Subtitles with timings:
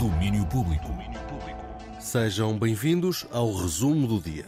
[0.00, 0.88] Domínio Público.
[2.00, 4.46] Sejam bem-vindos ao resumo do dia.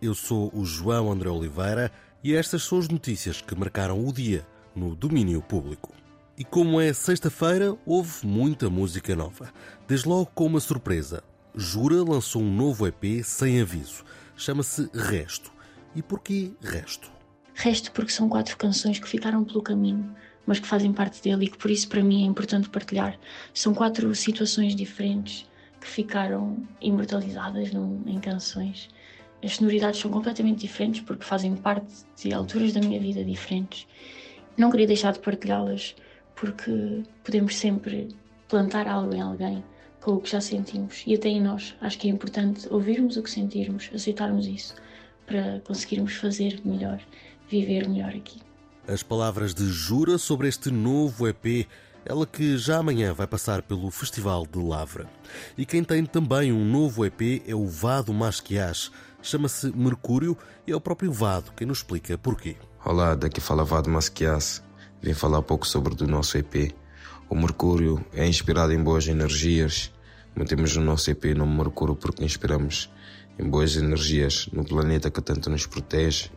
[0.00, 1.92] Eu sou o João André Oliveira
[2.24, 5.92] e estas são as notícias que marcaram o dia no domínio público.
[6.38, 9.52] E como é sexta-feira, houve muita música nova.
[9.86, 11.22] Desde logo com uma surpresa.
[11.54, 14.02] Jura lançou um novo EP sem aviso.
[14.34, 15.52] Chama-se Resto.
[15.94, 17.12] E porquê Resto?
[17.52, 20.16] Resto porque são quatro canções que ficaram pelo caminho,
[20.50, 23.16] mas que fazem parte dele e que por isso para mim é importante partilhar.
[23.54, 25.48] São quatro situações diferentes
[25.80, 28.88] que ficaram imortalizadas em canções.
[29.44, 33.86] As sonoridades são completamente diferentes porque fazem parte de alturas da minha vida diferentes.
[34.56, 35.94] Não queria deixar de partilhá-las
[36.34, 38.08] porque podemos sempre
[38.48, 39.62] plantar algo em alguém
[40.00, 41.76] com o que já sentimos e até em nós.
[41.80, 44.74] Acho que é importante ouvirmos o que sentirmos, aceitarmos isso
[45.26, 47.00] para conseguirmos fazer melhor,
[47.48, 48.49] viver melhor aqui.
[48.88, 51.68] As palavras de Jura sobre este novo EP,
[52.04, 55.08] ela que já amanhã vai passar pelo Festival de Lavra.
[55.56, 58.90] E quem tem também um novo EP é o Vado Masquias.
[59.22, 60.36] Chama-se Mercúrio
[60.66, 62.56] e é o próprio Vado quem nos explica porquê.
[62.84, 64.62] Olá, daqui fala Vado Masquias.
[65.02, 66.74] Vim falar um pouco sobre o nosso EP.
[67.28, 69.92] O Mercúrio é inspirado em boas energias.
[70.34, 72.90] Mantemos o nosso EP no Mercúrio porque inspiramos
[73.38, 76.30] em boas energias no planeta que tanto nos protege.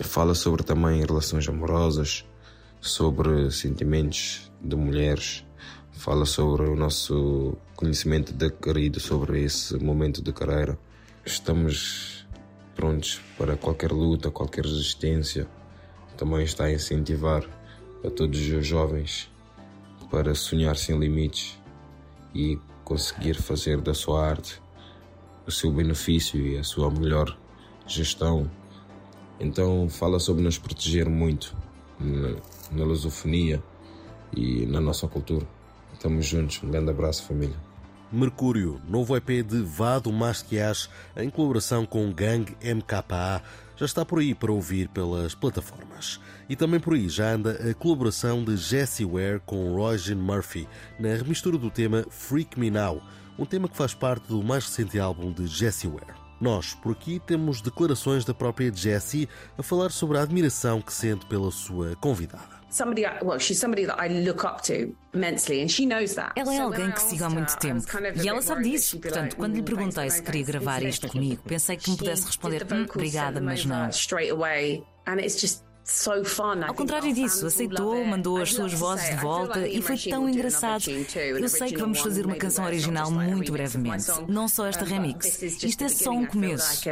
[0.00, 2.24] Fala sobre também relações amorosas,
[2.80, 5.44] sobre sentimentos de mulheres.
[5.92, 10.78] Fala sobre o nosso conhecimento adquirido sobre esse momento de carreira.
[11.26, 12.26] Estamos
[12.74, 15.46] prontos para qualquer luta, qualquer resistência.
[16.16, 17.44] Também está a incentivar
[18.02, 19.30] a todos os jovens
[20.10, 21.58] para sonhar sem limites
[22.34, 24.60] e conseguir fazer da sua arte
[25.46, 27.36] o seu benefício e a sua melhor
[27.86, 28.50] gestão.
[29.42, 31.54] Então fala sobre nos proteger muito
[31.98, 33.60] na, lusofonia
[34.34, 35.44] e na nossa cultura.
[35.92, 36.62] Estamos juntos.
[36.62, 37.56] Um grande abraço, família.
[38.10, 43.42] Mercúrio, novo EP de Vado Masquias, em colaboração com Gang MKA,
[43.74, 46.20] já está por aí para ouvir pelas plataformas.
[46.48, 50.68] E também por aí já anda a colaboração de Jessie Ware com Roisin Murphy
[51.00, 53.02] na remistura do tema Freak Me Now,
[53.36, 56.21] um tema que faz parte do mais recente álbum de Jessie Ware.
[56.42, 61.24] Nós, por aqui, temos declarações da própria Jessie a falar sobre a admiração que sente
[61.26, 62.60] pela sua convidada.
[66.34, 67.84] Ela é alguém que sigo há muito tempo
[68.20, 68.98] e ela sabe disso.
[68.98, 72.86] Portanto, quando lhe perguntei se queria gravar isto comigo, pensei que me pudesse responder: hum,
[72.92, 73.88] obrigada, mas não.
[76.68, 80.84] Ao contrário disso, aceitou, mandou as suas vozes de volta e foi tão engraçado.
[80.88, 85.42] Eu sei que vamos fazer uma canção original muito brevemente, não só esta remix.
[85.42, 86.88] Isto é só um começo.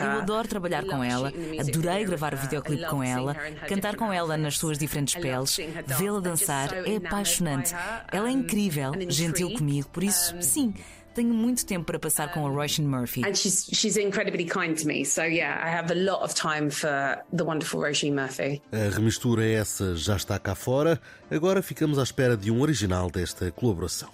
[0.00, 3.34] Eu adoro trabalhar com ela, adorei gravar o videoclipe com ela,
[3.68, 5.58] cantar com ela nas suas diferentes peles,
[5.98, 7.74] vê-la dançar, é apaixonante.
[8.10, 10.72] Ela é incrível, gentil comigo, por isso, sim.
[11.14, 13.22] Tenho muito tempo para passar com a Roisin Murphy.
[13.24, 15.04] And she's she's incredibly kind to me.
[15.04, 18.60] So yeah, I have a lot of time for the wonderful Roisin Murphy.
[18.72, 21.00] A remistura essa já está cá fora.
[21.30, 24.10] Agora ficamos à espera de um original desta colaboração.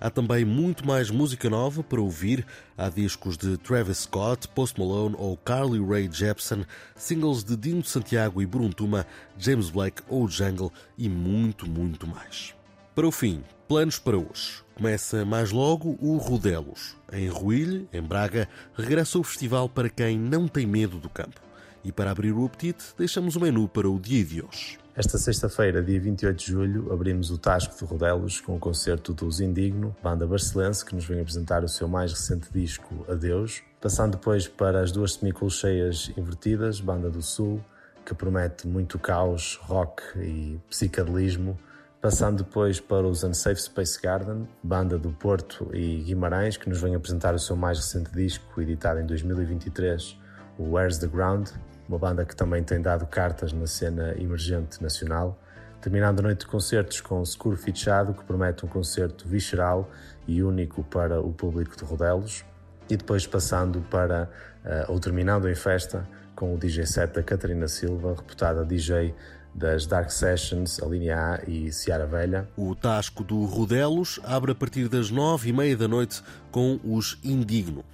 [0.00, 2.44] Há também muito mais música nova para ouvir.
[2.76, 6.64] Há discos de Travis Scott, Post Malone ou Carly Rae Jepsen,
[6.94, 9.06] singles de Dino Santiago e Bruntuma,
[9.38, 12.54] James Blake ou Jungle e muito, muito mais.
[12.94, 14.62] Para o fim, planos para hoje.
[14.74, 16.94] Começa mais logo o Rodelos.
[17.10, 21.40] Em Ruilhe, em Braga, regressa o festival para quem não tem medo do campo.
[21.82, 24.78] E para abrir o apetite, deixamos o menu para o dia de hoje.
[24.94, 29.40] Esta sexta-feira, dia 28 de julho, abrimos o Tasco de Rodelos com o concerto dos
[29.40, 34.46] Indigno, banda barcelense que nos vem apresentar o seu mais recente disco Adeus, passando depois
[34.46, 37.64] para as duas semicolcheias invertidas, banda do Sul,
[38.04, 41.58] que promete muito caos, rock e psicadelismo,
[42.02, 46.96] passando depois para os Unsafe Space Garden, banda do Porto e Guimarães, que nos vem
[46.96, 50.18] apresentar o seu mais recente disco, editado em 2023,
[50.58, 51.50] o Where's the Ground,
[51.88, 55.38] uma banda que também tem dado cartas na cena emergente nacional,
[55.80, 59.88] terminando a noite de concertos com o Securo Fichado, que promete um concerto visceral
[60.26, 62.44] e único para o público de Rodelos,
[62.90, 64.28] e depois passando para,
[64.64, 69.14] uh, ou terminando em festa, com o DJ set da Catarina Silva, reputada DJ
[69.54, 72.48] das Dark Sessions, a linha A e Seara Velha.
[72.56, 77.18] O Tasco do Rodelos abre a partir das nove e meia da noite com os
[77.22, 77.84] Indigno.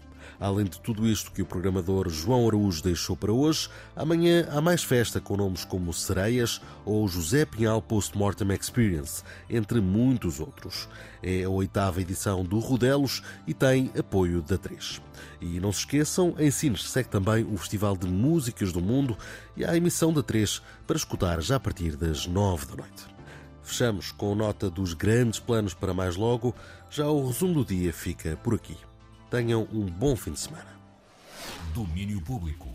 [0.40, 4.84] Além de tudo isto que o programador João Araújo deixou para hoje, amanhã há mais
[4.84, 10.88] festa com nomes como Sereias ou José Pinhal Postmortem Experience, entre muitos outros.
[11.20, 15.02] É a oitava edição do Rodelos e tem apoio da 3.
[15.40, 19.18] E não se esqueçam, em Sines segue também o Festival de Músicas do Mundo
[19.56, 23.18] e a emissão da 3 para escutar já a partir das 9 da noite.
[23.60, 26.54] Fechamos com nota dos grandes planos para mais logo.
[26.88, 28.87] Já o resumo do dia fica por aqui.
[29.30, 30.78] Tenham um bom fim de semana.
[31.74, 32.66] Domínio Público.